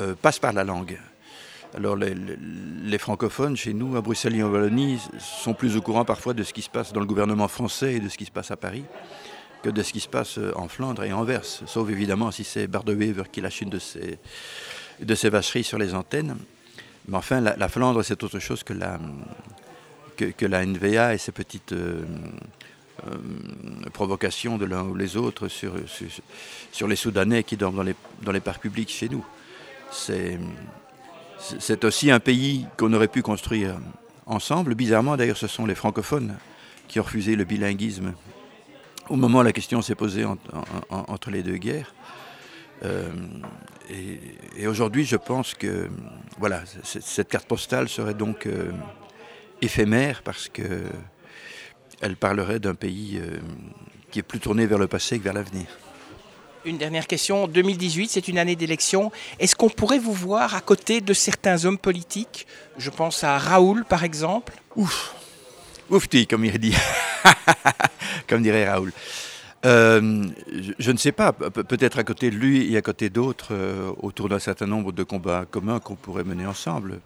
euh, 0.00 0.14
passe 0.14 0.38
par 0.38 0.52
la 0.52 0.64
langue. 0.64 0.98
Alors 1.74 1.96
les, 1.96 2.98
francophones 2.98 3.56
chez 3.56 3.74
nous, 3.74 3.96
à 3.96 4.00
Bruxelles 4.00 4.36
et 4.36 4.42
en 4.42 4.50
Wallonie, 4.50 4.98
sont 5.18 5.52
plus 5.52 5.76
au 5.76 5.82
courant 5.82 6.04
parfois 6.04 6.32
de 6.32 6.42
ce 6.42 6.52
qui 6.52 6.62
se 6.62 6.70
passe 6.70 6.92
dans 6.92 7.00
le 7.00 7.06
gouvernement 7.06 7.48
français 7.48 7.94
et 7.94 8.00
de 8.00 8.08
ce 8.08 8.16
qui 8.16 8.24
se 8.24 8.30
passe 8.30 8.50
à 8.50 8.56
Paris 8.56 8.84
que 9.62 9.70
de 9.70 9.82
ce 9.82 9.92
qui 9.92 10.00
se 10.00 10.08
passe 10.08 10.38
en 10.54 10.68
Flandre 10.68 11.02
et 11.02 11.12
en 11.12 11.20
Anvers, 11.20 11.44
sauf 11.44 11.88
évidemment 11.90 12.30
si 12.30 12.44
c'est 12.44 12.66
Bardewever 12.66 13.24
qui 13.32 13.40
lâche 13.40 13.62
une 13.62 13.70
de 13.70 13.78
ses, 13.78 14.18
de 15.00 15.28
vacheries 15.28 15.64
sur 15.64 15.78
les 15.78 15.94
antennes. 15.94 16.36
Mais 17.08 17.16
enfin, 17.16 17.40
la 17.40 17.68
Flandre, 17.68 18.04
c'est 18.04 18.22
autre 18.22 18.38
chose 18.38 18.62
que 18.62 18.74
la, 18.74 18.98
que, 20.16 20.46
la 20.46 20.64
NVA 20.64 21.14
et 21.14 21.18
ses 21.18 21.32
petites 21.32 21.72
euh, 21.72 22.02
euh, 23.06 23.16
provocations 23.92 24.58
de 24.58 24.64
l'un 24.64 24.84
ou 24.84 24.94
les 24.94 25.16
autres 25.16 25.48
sur, 25.48 25.74
sur, 26.72 26.88
les 26.88 26.96
Soudanais 26.96 27.42
qui 27.42 27.56
dorment 27.56 27.76
dans 27.76 27.82
les, 27.82 27.94
dans 28.22 28.32
les 28.32 28.40
parcs 28.40 28.62
publics 28.62 28.90
chez 28.90 29.08
nous. 29.08 29.24
C'est, 29.90 30.38
aussi 31.84 32.10
un 32.10 32.20
pays 32.20 32.66
qu'on 32.76 32.92
aurait 32.92 33.08
pu 33.08 33.22
construire 33.22 33.76
ensemble. 34.24 34.74
Bizarrement, 34.74 35.16
d'ailleurs, 35.16 35.36
ce 35.36 35.46
sont 35.46 35.66
les 35.66 35.74
francophones 35.74 36.36
qui 36.88 36.98
ont 36.98 37.02
refusé 37.02 37.36
le 37.36 37.44
bilinguisme 37.44 38.14
au 39.08 39.16
moment 39.16 39.40
où 39.40 39.42
la 39.42 39.52
question 39.52 39.82
s'est 39.82 39.94
posée 39.94 40.24
entre 40.90 41.30
les 41.30 41.42
deux 41.42 41.58
guerres. 41.58 41.94
Euh, 42.84 43.10
et, 44.56 44.66
aujourd'hui, 44.66 45.04
je 45.04 45.16
pense 45.16 45.54
que 45.54 45.88
voilà, 46.38 46.62
cette 46.82 47.28
carte 47.28 47.46
postale 47.46 47.88
serait 47.88 48.14
donc 48.14 48.48
éphémère 49.62 50.22
parce 50.22 50.48
que 50.48 50.84
elle 52.00 52.16
parlerait 52.16 52.60
d'un 52.60 52.74
pays 52.74 53.18
euh, 53.18 53.38
qui 54.10 54.18
est 54.18 54.22
plus 54.22 54.40
tourné 54.40 54.66
vers 54.66 54.78
le 54.78 54.86
passé 54.86 55.18
que 55.18 55.24
vers 55.24 55.32
l'avenir. 55.32 55.66
Une 56.64 56.78
dernière 56.78 57.06
question. 57.06 57.46
2018, 57.46 58.08
c'est 58.10 58.28
une 58.28 58.38
année 58.38 58.56
d'élection. 58.56 59.12
Est-ce 59.38 59.54
qu'on 59.54 59.70
pourrait 59.70 60.00
vous 60.00 60.12
voir 60.12 60.54
à 60.54 60.60
côté 60.60 61.00
de 61.00 61.12
certains 61.12 61.64
hommes 61.64 61.78
politiques? 61.78 62.46
Je 62.76 62.90
pense 62.90 63.22
à 63.22 63.38
Raoul, 63.38 63.84
par 63.84 64.02
exemple. 64.02 64.52
Ouf. 64.74 65.14
Oufti, 65.90 66.26
comme 66.26 66.44
il 66.44 66.58
dit. 66.58 66.74
comme 68.28 68.42
dirait 68.42 68.68
Raoul. 68.68 68.92
Euh, 69.64 70.26
je, 70.78 70.92
ne 70.92 70.96
sais 70.96 71.12
pas, 71.12 71.32
peut-être 71.32 71.98
à 71.98 72.04
côté 72.04 72.30
de 72.30 72.36
lui 72.36 72.72
et 72.72 72.76
à 72.76 72.82
côté 72.82 73.10
d'autres, 73.10 73.52
euh, 73.52 73.92
autour 74.00 74.28
d'un 74.28 74.38
certain 74.38 74.66
nombre 74.66 74.92
de 74.92 75.02
combats 75.02 75.44
communs 75.48 75.78
qu'on 75.78 75.94
pourrait 75.94 76.24
mener 76.24 76.46
ensemble. 76.46 77.00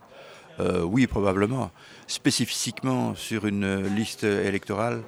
Euh, 0.61 0.83
oui, 0.83 1.07
probablement. 1.07 1.71
Spécifiquement 2.07 3.15
sur 3.15 3.47
une 3.47 3.87
liste 3.95 4.25
électorale, 4.25 5.03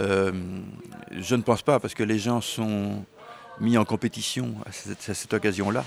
euh, 0.00 0.32
je 1.12 1.34
ne 1.34 1.42
pense 1.42 1.62
pas, 1.62 1.78
parce 1.78 1.94
que 1.94 2.02
les 2.02 2.18
gens 2.18 2.40
sont 2.40 3.04
mis 3.60 3.76
en 3.76 3.84
compétition 3.84 4.54
à 4.64 4.72
cette, 4.72 5.34
occasion-là. 5.34 5.84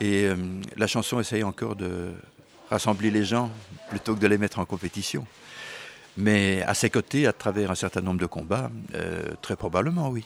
Et 0.00 0.24
euh, 0.26 0.36
la 0.76 0.86
chanson 0.86 1.18
essaye 1.18 1.42
encore 1.42 1.74
de 1.74 2.12
rassembler 2.70 3.10
les 3.10 3.24
gens 3.24 3.50
plutôt 3.90 4.14
que 4.14 4.20
de 4.20 4.28
les 4.28 4.38
mettre 4.38 4.60
en 4.60 4.64
compétition. 4.64 5.26
Mais 6.16 6.62
à 6.62 6.74
ses 6.74 6.90
côtés, 6.90 7.26
à 7.26 7.32
travers 7.32 7.70
un 7.70 7.74
certain 7.74 8.00
nombre 8.00 8.20
de 8.20 8.26
combats, 8.26 8.70
très 9.40 9.54
probablement, 9.54 10.08
oui. 10.08 10.24